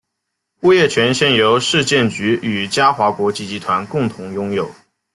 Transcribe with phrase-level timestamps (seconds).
[0.61, 4.71] 物业权现由市建局与嘉华国际集团共同拥有。